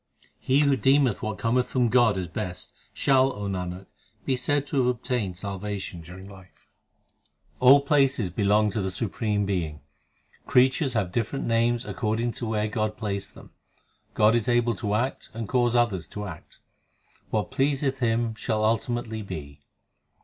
[0.39, 3.85] He who deemeth what cometh from God as best, Shall, O Nanak,
[4.25, 6.67] be said to have obtained salvation during life.
[7.57, 9.81] 8 All places belong to the Supreme Being;
[10.47, 13.51] Creatures have different names according to where God placed them.
[14.15, 16.61] God is able to act and cause others to act;
[17.29, 19.61] What pleaseth Him shall ultimately be.